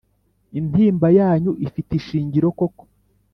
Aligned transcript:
Intimba 0.59 1.07
yanyu 1.19 1.51
ifite 1.65 1.91
ishingiro 1.99 2.47
koko 2.57 2.83